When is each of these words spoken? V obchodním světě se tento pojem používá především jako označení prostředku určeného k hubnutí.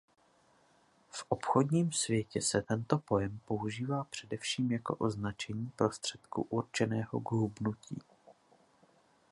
V 1.11 1.25
obchodním 1.29 1.91
světě 1.91 2.41
se 2.41 2.61
tento 2.61 2.97
pojem 2.97 3.39
používá 3.45 4.03
především 4.03 4.71
jako 4.71 4.95
označení 4.95 5.71
prostředku 5.75 6.41
určeného 6.49 7.19
k 7.19 7.31
hubnutí. 7.31 7.99